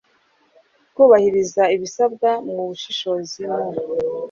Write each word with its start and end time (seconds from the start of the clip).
kubahiriza 0.95 1.63
ibisabwa 1.75 2.29
mu 2.53 2.61
bushishozi 2.69 3.41
mu 3.53 3.61